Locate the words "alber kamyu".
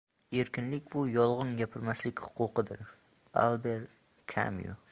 3.43-4.79